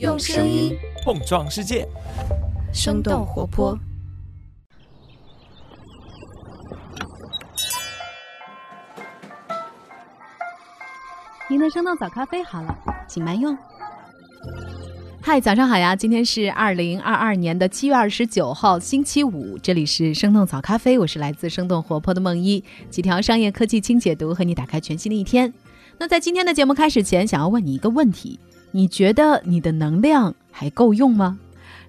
[0.00, 1.86] 用声音碰撞世界，
[2.72, 3.78] 生动活泼。
[11.48, 12.76] 您的生动早咖啡好了，
[13.06, 13.56] 请慢用。
[15.22, 15.94] 嗨，早上好呀！
[15.94, 19.56] 今天是二零二二年的七月二十九号，星期五。
[19.58, 22.64] 这里是生动早咖啡，我是来自生动活泼的梦一。
[22.90, 25.54] 几条商业科技轻解读，和你打开全新的一天。
[25.98, 28.40] 那在今天的节目开始前，想要问你一个问题：
[28.76, 31.38] 你觉得你的能量还够用吗？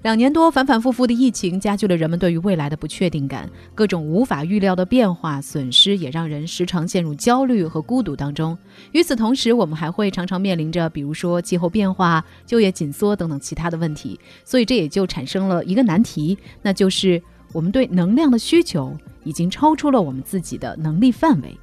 [0.04, 8.56] 两年多反反复复的疫情加剧了人们对于未来的不确定感，各种无法预料的变化、损失也让人时常陷入焦虑和孤独当中。
[8.92, 14.20] 与此同时，我们还会常常面临着，比如说气候变化、就业紧缩等等其他的问题。
[14.44, 17.20] 所以这也就产生了一个难题，那就是
[17.52, 21.58] 我们对能量的需求已经超出了我们自己的能力范围。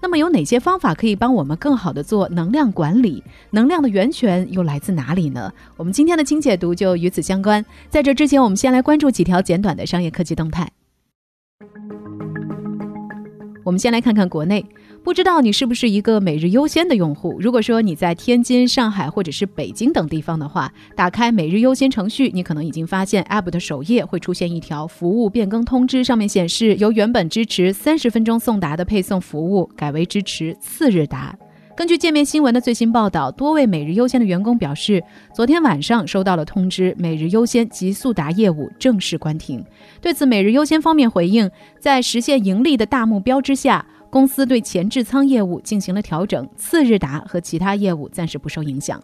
[0.00, 3.22] 那么有哪些方法可以帮我们更好的做能量管理？
[3.50, 5.52] 能量的源泉又来自哪里呢？
[5.76, 7.64] 我们今天的清解读就与此相关。
[7.88, 10.70] 在这之前，我们先来关注几条简短的商业科技动态。
[13.64, 14.64] 我们先来看看国内。
[15.04, 17.38] 不知道你是不是一个每日优先的用户？
[17.40, 31.34] 如果说你在天津、上海或者是北京等地方的话，打开每日优先程序，你可能已经发现 App 的首页会出现一条服务变更通知，上面显示由原本支持三十分钟送达的配送服务改为支持次日达。
[31.74, 35.02] 根据界面新闻的最新报道，多位每日优先的员工表示，
[35.32, 39.64] 昨天晚上收到了通知，每日优先及速达业务正式关停。
[40.02, 41.48] 对此，每日优先方面回应，
[41.80, 43.86] 在实现盈利的大目标之下。
[44.10, 49.02] 公司对前置仓业务进行了调整，次日达和其他业务暂时不受影响。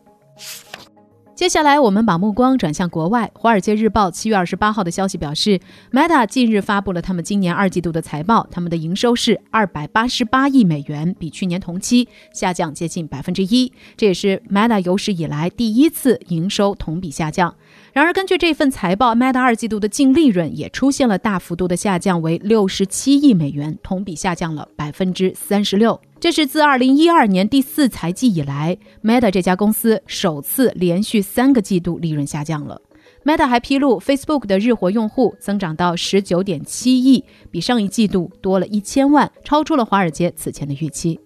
[1.35, 3.29] 接下来，我们把目光转向国外。
[3.39, 5.59] 《华尔街日报》七月二十八号的消息表示
[5.91, 17.53] ，Meta 近日发布了他们今年二季度的财报，他们的营收是二百八十八亿美元，比去年同期下降接近百分之一，这也是 Meta 有史以来第一次营收同比下降。
[17.95, 26.01] 然而，根据这份财报，Meta 二季度的净利润也出现了大幅度的下降，为六十七亿美元，同比下降了百分之三十六。
[26.19, 32.83] 这是自二零一二年第四财季以来，Meta 这家公司首次连续三个季度利润下降了。
[33.25, 41.21] Meta 还披露，Facebook 的日活用户增长到十九点七亿，比上一季度多了一千万，超出了华尔街此前的预期。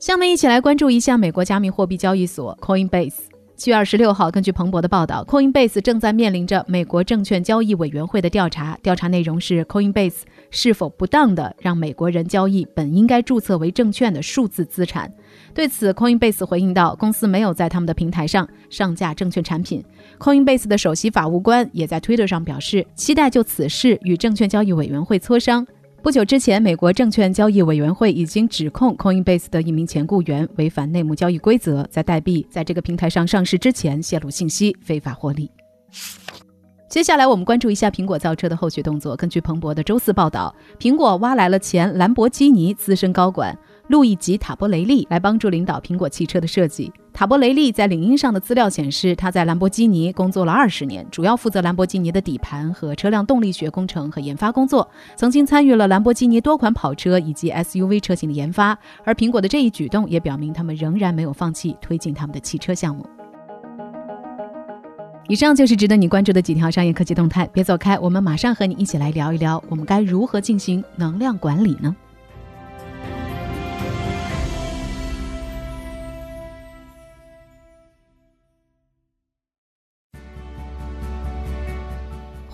[0.00, 3.35] 下面一起来关注一下美国加密货币交易所 Coinbase。
[3.56, 8.78] 七月二十六号，根据彭博的报道，Coinbase 正在面临着美国证券交易委员会的调查。
[8.82, 15.10] 调查内容是 Coinbase 是否不当的让美国人交易本应该注册为证券的数字资产。
[15.54, 19.82] 对此，Coinbase 回应道，公司没有在他们的平台上上架证券产品。
[20.18, 25.66] Coinbase 的首席法务官也在 Twitter 上表示，期待就此事与证券交易委员会磋商。
[26.06, 35.50] 不久之前，美国证券交易委员会已经指控 Coinbase 的一名前雇员违反内幕交易规则，在代币在这个平台上上市之前泄露信息，非法获利。
[36.88, 39.16] 接下来，我们关注一下苹果造车的后续动作。
[39.16, 43.58] 根据彭博的周四报道，苹果挖来了前兰博基尼资深高管。
[43.88, 46.92] 路易吉·塔波雷利来帮助领导苹果汽车的设计。
[47.12, 54.86] 塔波雷利在领英上的资料显示，他在兰博基尼工作了二十年，主要负责兰博基尼的底盘和车辆动力学工程和研发工作，
[55.16, 58.76] 曾经参与了兰博基尼多款跑车以及 SUV 车型的研发。
[59.04, 63.06] 而苹果的这一举动也表明，他们仍然没有放弃推进他们的汽车项目。
[65.28, 71.96] 以上就是值得你关注的几条商业科技动态，别走开，我们马上和你一起来聊一聊，我们该如何进行能量管理呢？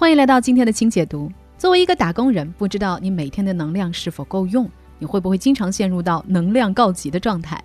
[0.03, 1.31] 欢迎来到今天的轻解读。
[1.57, 4.69] 作为一个打工人，不知道你每天的能量是否够用？
[4.99, 7.63] 你会不会经常陷入到能量告急的状态？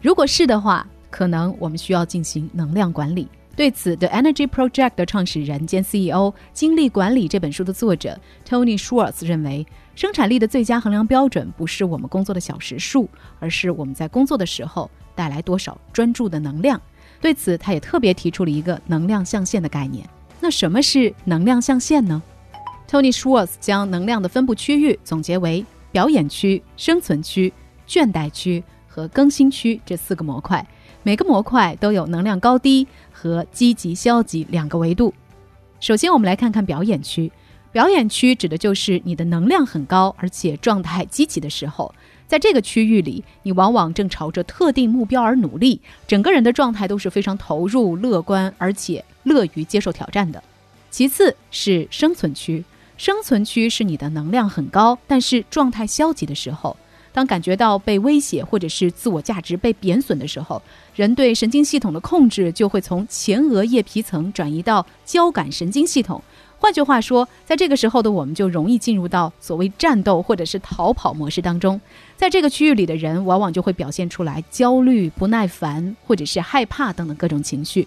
[0.00, 3.28] 如果是的话，可能我们需要进行能量管理。
[3.54, 8.18] 对此，The Energy Project 的创始人兼 CEO、《精力管理》这本书的作者
[8.48, 13.06] Tony Schwartz 认为，生产力的最佳衡量标准不是我们工作的小时数，
[13.40, 16.80] 而是我们在工作的时候带来多少专注的能量。
[17.20, 20.08] 对此，他也特别提出了一个能量象限的概念。
[20.44, 22.22] 那什么是能量象限呢
[22.86, 27.50] ？Tony Schwartz 将能量的分布区域总结为表演区、生存区、
[27.88, 30.62] 倦怠区和更新区这四个模块，
[31.02, 35.14] 每个模块都有能量高低和积极消极两个维度。
[35.80, 37.32] 首先，我们来看看表演区。
[37.72, 41.94] 表演区指的就是你的能量很高，而且状态积极的时候，
[42.34, 50.42] 在这个区域里，你往往正朝着特定目标而努力，整个人的状态都是非常投入、乐观，而且乐于接受挑战的。
[50.90, 52.64] 其次是生存区，
[52.96, 56.76] 生存区是你的能量很高，但是状态消极的时候，
[57.12, 60.60] 当感觉到被威胁或者是自我价值被贬损的时候，
[60.96, 66.20] 人对神经系统的控制就会从前额叶皮层转移到交感神经系统。
[66.64, 71.78] 换句话说，在这个时候的我们就容易进入到所谓战斗或者是逃跑模式当中。
[72.16, 77.86] 在这个区域里的人，往往就会表现出来焦虑、不耐烦或者是害怕等等各种情绪。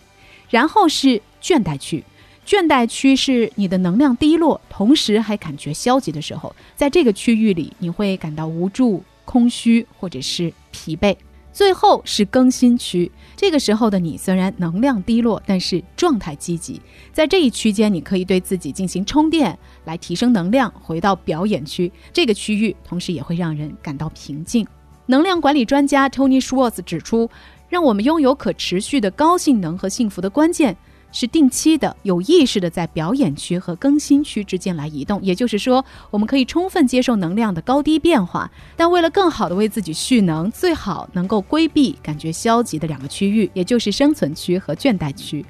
[0.51, 2.03] 然后是倦怠区，
[2.45, 11.15] 倦怠区是你的能量低落，同时还感觉消极的时候，在这个区域里，你会感到无助、空虚或者是疲惫。
[11.57, 16.79] 最后是更新区，这个时候的你虽然能量低落，但是状态积极。
[17.11, 21.91] 在这一区间，你可以对自己进行充电，来提升能量，回到表演区。
[22.13, 24.67] 这个区域同时也会让人感到平静。
[25.07, 27.27] 能量管理专家 Tony Schwartz 指出，
[27.69, 30.77] 让我们拥有可持续的高性能和幸福的关键。
[31.11, 45.45] 是定期的、有意识的在表演区和更新区之间来移动，也就是说，我们可以充分接受能量的高低变化，但为了更好的为自己蓄能，最好能够规避感觉消极的两个区域，也就是生存区和倦怠区。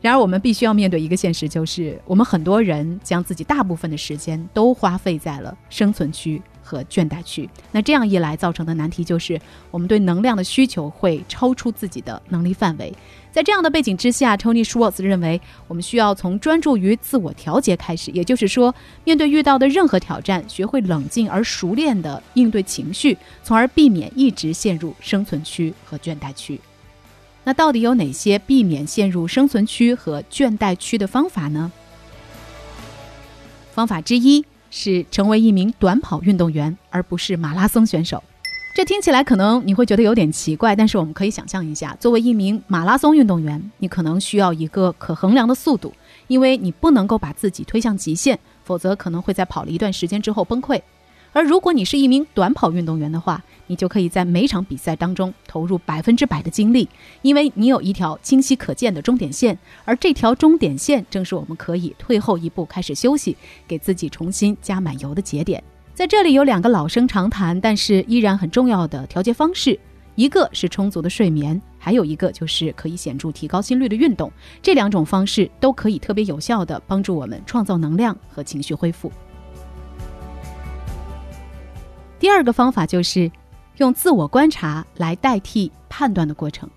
[0.00, 6.42] 然而，我们必须要面对一个现实，就是我们很多人将自己大部分的时间都花费在了生存区。
[6.62, 12.92] 和倦怠区，那这样一来造成的难题就是，我们对能量的需求会超出自己的能力范围。
[13.30, 18.74] 在这样的背景之下，Tony Schwartz 认为，我们需要从专注于自我调节开始，也就是说，
[19.04, 26.60] 面对遇到的任何挑战，学会冷静而熟练的应对情绪，从而避免一直陷入生存区和倦怠区。
[27.44, 31.72] 那到底有哪些避免陷入生存区和倦怠区的方法呢？
[33.72, 34.44] 方法之一。
[34.72, 38.20] 是成为一名短跑运动员，而不是马拉松选手。
[38.74, 45.92] 这听起来可能你会觉得有点奇怪，但是我们可以想象一下，作为一名马拉松运动员，你可能需要一个可衡量的速度，
[46.26, 50.80] 因为你不能够把自己推向极限，否则可能会在跑了一段时间之后崩溃。
[51.32, 56.88] 而如果你是一名短跑运动员的话，你就可以在每场比赛当中投入百分之百的精力，
[57.22, 63.36] 因为你有一条清晰可见的终点线，而这条终点线正是我们可以退后一步开始休息，
[63.66, 65.62] 给自己重新加满油的节点。
[65.94, 69.78] 在这里有两个老生常谈，但是依然很重要的调节方式，
[70.14, 74.30] 一个是充足的睡眠，还有一个就是可以显著提高心率的运动。
[74.60, 79.10] 这两种方式都可以特别有效地帮助我们创造能量和情绪恢复。
[82.22, 83.28] 第二个方法就是
[83.78, 86.70] 用自我观察来代替判断的过程。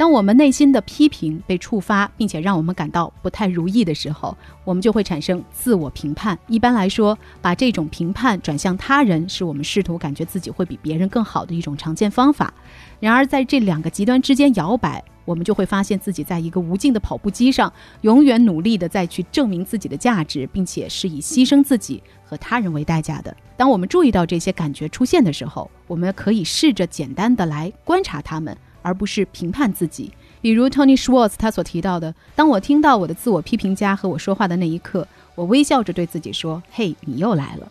[0.00, 6.38] 当我们内心的批评被触发，并且让我们感到不太如意的时候，我们就会产生自我评判。
[6.46, 12.50] 一般来说，把这种评判转向他人，是我们试图感觉自己会比别人更好的一种常见方法。
[12.98, 15.04] 然而，在这两个极端之间摇摆。
[15.26, 23.36] 我们就会发现自己在一个无尽的跑步机上，永远努力的再去证明自己的价值，并且是以牺牲自己和他人为代价的。
[23.56, 30.12] 当我们注意到这些感觉出现的时候，我们可以试着简单的来观察他们，而不是评判自己。
[30.40, 37.70] 比如 Tony Schwartz 他所提到的：“当我听到我的自我批评家和我说话的那一刻，我微笑着对自己说：‘嘿，你又来了。’”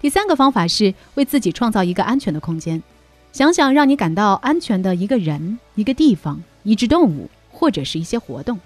[0.00, 2.82] 第三个方法是为自己创造一个安全的空间，
[3.32, 6.40] 想想让你感到安全的一个人、一个地方。
[6.64, 8.58] 一只动物，或者是一些活动，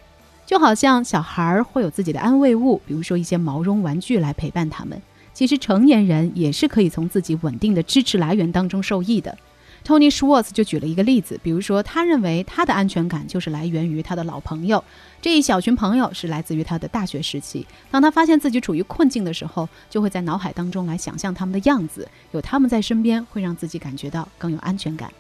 [0.45, 5.01] 就好像小孩儿会有自己的安慰物，比如说一些毛绒玩具来陪伴他们。
[5.33, 9.39] 其实成年人也是可以从自己稳定的支持来源当中受益的。
[9.85, 14.83] Tony Schwartz 就举了一个例子，比如说他认为他的安全感就是来源于他的老朋友，
[15.21, 17.67] 这一小群朋友是来自于他的大学时期。
[17.91, 25.13] 当他发现自己处于困境的时候，就会在脑海当中来想象他们的样子，有他们在身边，会让自己感觉到更有安全感。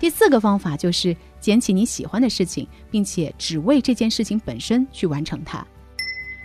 [0.00, 5.64] 第四个方法就是捡起你喜欢的事情，并且只为这件事情本身去完成它。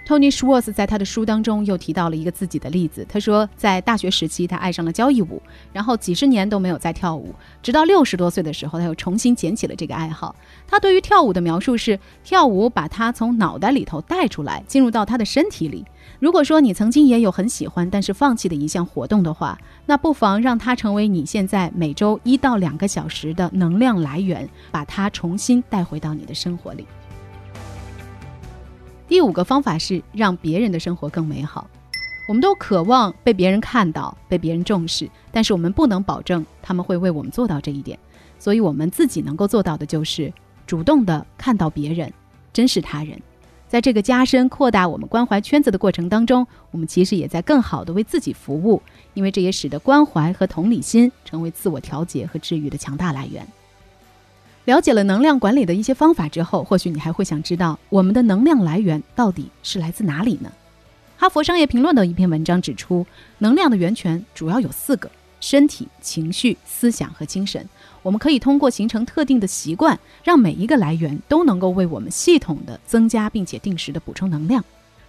[0.07, 3.05] Tony Schwartz 在他的书当中又提到了一个自己的例子。
[3.09, 5.41] 他说，在大学时期，他爱上了交谊舞，
[5.73, 10.33] 然后几十年都没有再跳舞，直到六十多岁的时候，他又重新捡起了这个爱好。
[10.65, 15.83] 他对于跳舞的描述是：跳舞把他从脑袋里头带出来，进入到他的身体里。
[16.21, 26.87] 如果说你曾经也有很喜欢但是放弃的一项活动的话，那不妨让它成为你现在每周一到两个小时的能量来源，把它重新带回到你的生活里。
[29.07, 31.69] 第五个方法是让别人的生活更美好。
[32.27, 37.97] 我们都渴望被别人看到、被别人重视，但是我们不能保证他们会为我们做到这一点。
[38.37, 40.31] 所以，我们自己能够做到的就是
[40.65, 42.11] 主动的看到别人，
[42.51, 43.17] 珍视他人。
[43.69, 48.81] 在这个加深、扩大我们关怀圈子的过程当中，我们其实也在更好的为自己服务，
[49.13, 53.45] 因为这也使得关怀和同理心成为自我调节和治愈的强大来源。
[54.67, 60.51] 了解了能量管理的一些方法之后，或许你还会想知道，我们的能量来源到底是来自哪里呢？
[61.17, 63.07] 哈佛商业评论的一篇文章指出，
[63.37, 65.09] 能量的源泉主要有四个：
[65.39, 67.65] 身体、情绪、思想和精神。
[68.03, 74.61] 我们可以通过形成特定的习惯，让每一个来源都能够为我们系统的增加，并且定时的补充能量。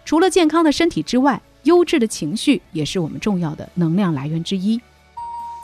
[0.04, 4.80] 除了健康的身体之外，优质的情绪也是我们重要的能量来源之一。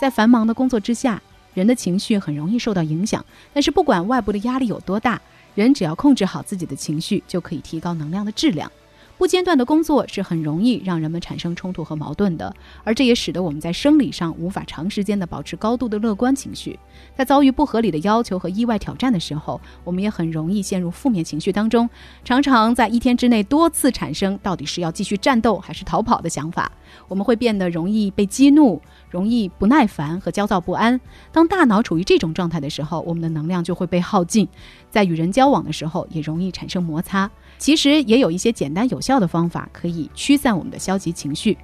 [0.01, 1.23] 在繁忙的工作之下，
[1.55, 3.25] 人的情绪很容易受到影响。
[3.53, 5.21] 但是不管外部的压力有多大，
[5.55, 8.71] 人只要控制好自己的情绪，就可以提高能量的质量。
[9.17, 16.79] 不间断的工作是很容易让人们产生冲突和矛盾的，而这也使得我们在生理上无法长时间的保持高度的乐观情绪。
[17.17, 21.89] 在遭遇不合理的要求和意外挑战的时候，我们也很容易陷入负面情绪当中，
[22.25, 26.71] 常常在一天之内多次产生到底是要继续战斗还是逃跑的想法。
[27.09, 28.81] 我们会变得容易被激怒，
[29.11, 31.01] 容易不耐烦和焦躁不安。
[31.33, 34.47] 当大脑处于这种状态的时候，我们的能量就会被耗尽，
[34.91, 37.31] 在与人交往的时候也容易产生摩擦。
[37.59, 41.57] 其实也有一些简单有效的方法可以驱散我们的消极情绪，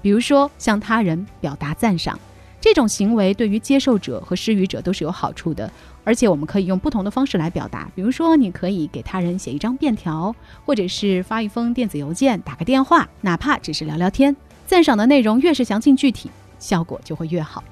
[0.00, 2.18] 比如说向他人表达赞赏，
[2.60, 5.70] 这种行为对于接受者和施予者都是有好处的。
[6.02, 14.34] 而且我们可以用不同的方式来表达，比如说你可以给他人写一张便条，或者是发一封电子邮件、打个电话，哪怕只是聊聊天。
[14.66, 17.62] 赞赏的内容越是详尽具体，效果就会越好。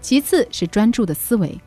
[0.00, 1.60] 其次是专注的思维。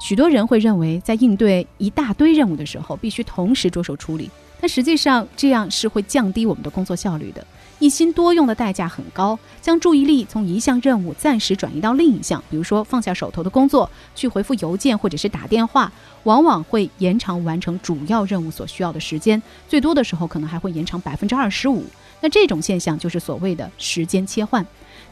[0.00, 4.30] 许多人会认为，在应对一大堆任务的时候，必须同时着手处理。
[4.60, 7.46] 但实际上，这样是会降低我们的工作效率的。
[7.80, 21.84] 一心多用的代价很高，将注意力从一项任务暂时转移到另一项，比如说放下手头的工作去回复邮件或者是打电话，往往会延长完成主要任务所需要的时间，最多的时候可能还会延长百分之二十五。
[22.20, 24.64] 那这种现象就是所谓的时间切换。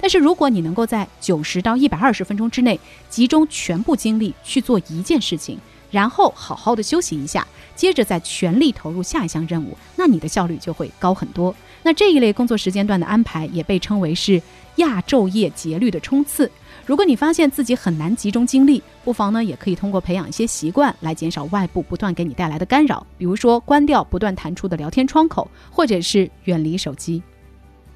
[0.03, 2.79] 但是，如果你能够在九十到一百二十分钟之内
[3.09, 5.57] 集中全部精力去做一件事情，
[5.93, 11.55] 然后好好的休息一下，接着再全力投入下一项任务，那你的效率就会高很多。
[11.85, 14.43] 那这一类工作时间段的安排也被称为是
[14.77, 16.51] 亚昼夜节律的冲刺。
[16.85, 27.23] 如果你发现自己很难集中精力，不妨呢也可以通过培养一些习惯来减少外部不断给你带来的干扰，比如说关掉不断弹出的聊天窗口，或者是远离手机。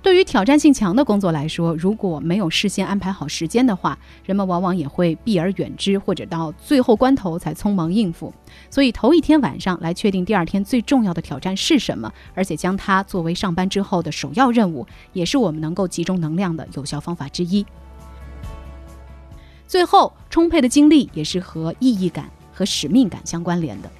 [0.07, 8.33] 对于挑战性强的工作来说，如果没有事先安排好时间的话，人们往往也会避而远之，或者到最后关头才匆忙应付。
[8.71, 17.67] 所以，头一天晚上来确定第二天最重要的挑战是什么，而且将它作为上班之后的首要任务，也是我们能够集中能量的有效方法之一。
[19.67, 23.91] 最后，充沛的精力也是和意义感和使命感相关联的。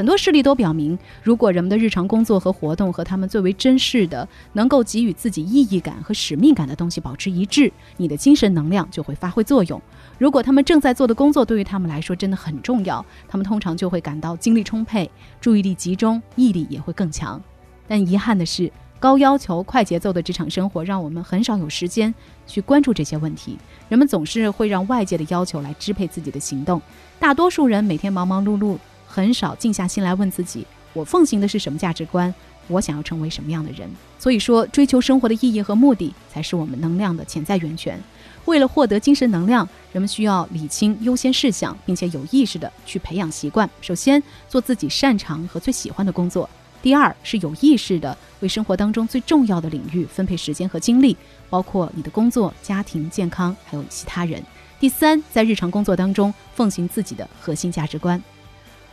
[0.00, 9.78] 很多事例都表明，如果人们的日常工作和活动和他们最为珍视的、能够给予自己意义感和使命感的东西保持一致，你的精神能量就会发挥作用。
[10.16, 17.38] 如果他们正在做的工作对于他们来说真的很重要，他们通常就会感到精力充沛、注意力集中、毅力也会更强。
[17.86, 22.14] 但遗憾的是，高要求、快节奏的职场生活让我们很少有时间
[22.46, 23.58] 去关注这些问题。
[23.90, 26.80] 人们总是会让外界的要求来支配自己的行动。
[27.18, 28.78] 大多数人每天忙忙碌碌。
[29.12, 32.32] 很少静下心来问自己：我奉行的是什么价值观？
[32.68, 33.90] 我想要成为什么样的人？
[34.16, 38.00] 所以说，追求生活的意义和目的，才是我们能量的潜在源泉。
[38.44, 43.68] 为了获得精神能量，人们需要理清优先事项，并且有意识的去培养习惯。
[43.80, 46.48] 首先，做自己擅长和最喜欢的工作；
[46.80, 51.16] 第二，是有意识的为生活当中最重要的领域分配时间和精力，
[51.48, 54.40] 包括你的工作、家庭、健康，还有其他人；
[54.78, 58.22] 第三，在日常工作当中奉行自己的核心价值观。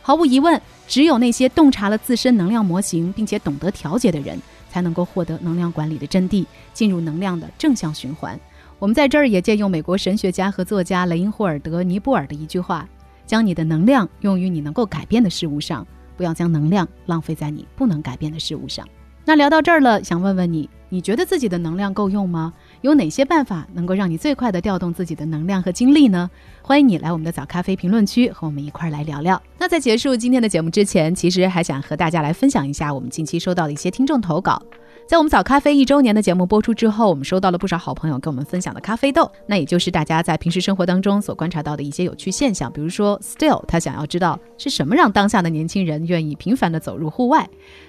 [0.08, 8.40] 毫无疑问，只有那些洞察了自身能量模型，并且懂得调节的人，才能够获得能量管理的真谛，进入能量的正向循环。
[8.78, 12.88] 我们在这儿也借用美国神学家和作家雷因霍尔德·尼布尔的一句话
[13.28, 15.86] ：“将你的能量用于你能够改变的事物上，
[16.16, 18.88] 不要将能量浪费在你不能改变的事物上。”
[19.26, 22.54] 那聊到这儿了，想问问你，你觉得自己的能量够用吗？
[22.80, 26.30] 有哪些办法能够让你最快的调动自己的能量和精力呢？
[26.62, 29.42] 欢迎你来我们的早咖啡评论区和我们一块儿来聊聊。
[29.58, 34.62] 那在结束今天的节目之前，其实还想和大家来分享一下我们近期收到的一些听众投稿。
[35.08, 42.70] 在我们早咖啡一周年的节目播出之后，我们收到了不少好朋友跟我们分享的咖啡豆，那也就是大家在平时生活当中所观察到的一些有趣现象。
[42.70, 47.48] 比如说，Still 他想要知道是什么让当下的年轻人愿意频繁的走入户外。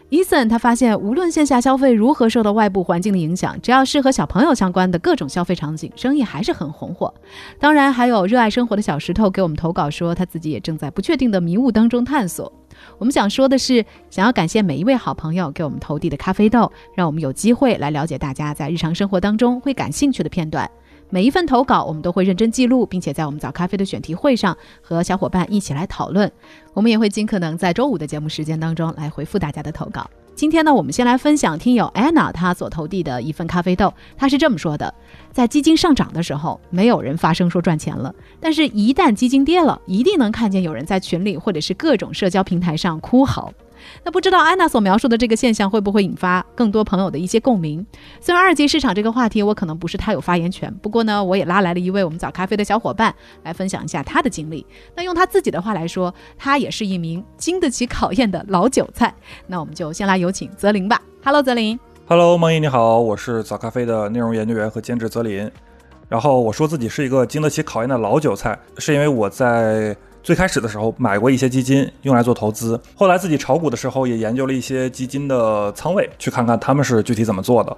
[0.09, 7.13] Ethan 他发现，无论线下消费如何受到外部环境的影响，只要是和小朋友相关的各种消费场景，生意还是很红火。
[7.59, 12.49] 当然，还有热爱生活的小石头给我们投稿说，他自己也正在不确定的迷雾当中探索。
[12.97, 20.69] 我们想说的是，想要感谢每一位好朋友给我们投递的咖啡豆，让我们有机会来了解大家在日常生活当中会感兴趣的片段。
[21.11, 26.31] 每一份投稿，我们都会认真记录，并且在我们早咖啡的选题会上和小伙伴一起来讨论。
[26.73, 30.07] 我们也会尽可能在周五的节目时间当中来回复大家的投稿。
[30.39, 33.93] 今天呢，我们先来分享听友安娜她所投递的一份咖啡豆。
[34.15, 34.93] 她是这么说的：
[35.33, 43.51] 在基金上涨的时候，没有人发声说赚钱了；但是，一旦基金跌了，一定能看见有人在群里或者是各种社交平台上哭嚎。
[44.03, 47.85] 那不知道安娜所描述的这个现象会不会引发更多朋友的一些共鸣？
[48.21, 54.65] 虽然二级市场这个话题我可能不是太有发言权，不过呢，我也拉来了一位我们早咖啡的小伙伴来分享一下他的经历。
[54.95, 59.13] 那用他自己的话来说，他也是一名经得起考验的老韭菜。
[59.47, 61.01] 那我们就先来有请泽林吧。
[61.23, 61.79] Hello，泽林。
[62.07, 65.49] Hello，梦怡你好，我是早咖啡的内容研究员和监制泽林。
[66.07, 69.95] 然后我说自己是一个经得起考验的老韭菜，是因为我在。
[70.21, 77.75] 最开始的时候买过一些基金用来做投资，后来自己炒股的时候也研究了一些基金的仓位，去看看他们是具体怎么做的。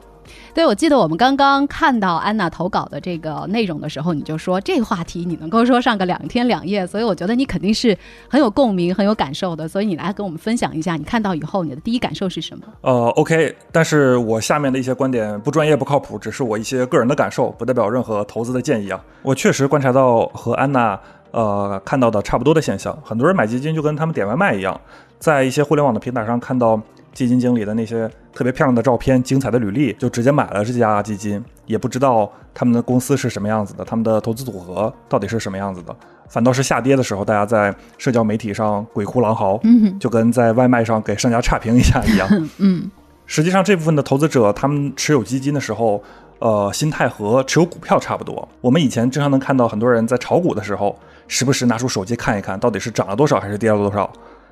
[0.53, 7.97] 对，我记得我们刚刚看到安娜投稿的这个内容的时候，你就说这个话题你能够说上个两天两夜，所以我觉得你肯定是
[8.29, 9.67] 很有共鸣、很有感受的。
[9.67, 12.63] 所以你来跟我们分享一下，你看到以后你的第一感受是什么？
[12.81, 19.03] 呃，OK，但是我下面的一些观点不专业、不靠谱，只是我一些个人的感受，不代表任何投资的建议啊。
[19.21, 20.99] 我确实观察到和安娜。
[21.31, 24.79] 呃，看到的差不多的现象，很多人买基金就跟他们点外卖一样，
[25.17, 26.79] 在一些互联网的平台上看到
[27.13, 35.95] 基金经理的那些特别漂亮的照片、精彩的履历，就直接买了这家基金，也不知道他们的公司是什么样子的，他们的投资组合到底是什么样子的。
[36.27, 39.59] 反倒是下跌的时候，大家在社交媒体上鬼哭狼嚎，
[39.99, 42.27] 就跟在外卖上给商家差评一下一样。
[42.57, 42.89] 嗯，
[43.25, 46.03] 实际上这部分的投资者，他们持有基金的时候。
[46.43, 48.49] 呃，心态和持有股票差不多。
[48.61, 50.97] 我们以前经常能看到很多人在炒股的时候，
[51.31, 54.11] 时不时拿出手机看一看，到底是涨了多少还是跌了多少。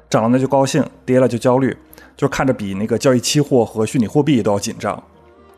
[0.09, 1.75] 涨了那就高兴，跌了就焦虑，
[2.15, 5.03] 就看着比那个交易期货和虚拟货币都要紧张。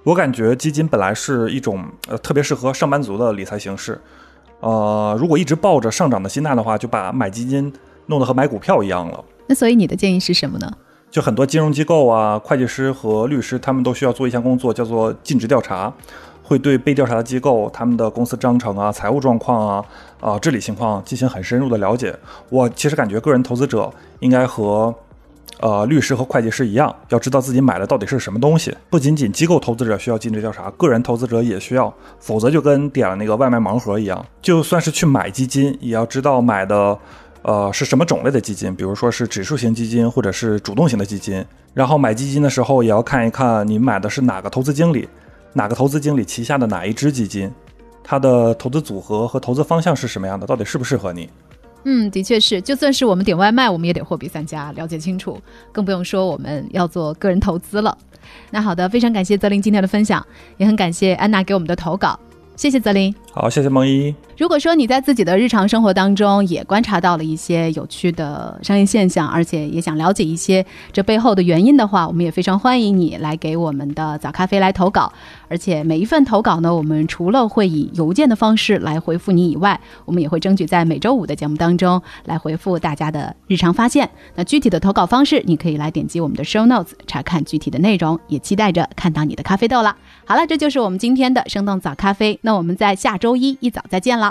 [0.04, 4.01] 我感觉基金本来是一种呃特别适合上班族的理财形式。
[4.62, 7.72] 呃，如果一直抱着上涨的心态的话，就把买基金
[8.08, 9.24] 弄得和买股票一样了。
[9.46, 10.72] 那所以你的建议是什么呢？
[11.12, 15.94] 就很多金融机构啊、会计师和律师，他们都需要做一项工作，叫做尽职调查，
[16.51, 19.86] 会对被调查的机构、他们的公司章程啊、财务状况啊、
[20.20, 22.13] 啊治理情况进行很深入的了解。
[22.50, 23.89] 我其实感觉个人投资者
[24.20, 24.93] 应该和
[25.62, 28.76] 呃律师和会计师一样，要知道自己买的到底是什么东西。
[28.89, 34.26] 不仅仅机构投资者需要尽职调查，个人投资者也需要，否则就跟点了那个外卖盲盒一样。
[34.41, 36.99] 就算是去买基金，也要知道买的。
[37.43, 38.76] 呃，是什么种类的基金？
[38.76, 41.43] 比如说是指数型基金，或者是主动型的基金。
[41.73, 45.10] 然后买基金的时候，也要看一看你买的是哪个投资经理，
[45.54, 47.52] 哪个投资经理旗下的哪一支基金，
[48.04, 51.30] 它的投资组合和投资方向是什么样的，到底适不适合你？
[51.84, 57.98] 嗯，的确是，就算是我们点外卖，我们也得货比三家，了解清楚，更不用说我们要做个人投资了。
[58.52, 60.26] 那好的，非常感谢泽林今天的分享，
[60.58, 62.20] 也很感谢安娜给我们的投稿。
[62.56, 64.14] 谢谢泽林，好，谢谢梦一。
[64.41, 75.13] 如果说你在自己的日常生活当中也观察到了一些有趣的商业现象，而且也想了解一些这背后的原因的话，我们也非常欢迎你来给我们的早咖啡来投稿。
[75.47, 84.10] 而且每一份投稿呢，我们除了会以邮件的方式来回复你以外，我们也会争取在每周五的节目当中来回复大家的日常发现。
[84.34, 88.19] 那具体的投稿方式，你可以来点击我们的 show notes 查看具体的内容。
[88.27, 89.95] 也期待着看到你的咖啡豆了。
[90.25, 92.39] 好了，这就是我们今天的生动早咖啡。
[92.41, 94.31] 那我们在下周一一早再见了，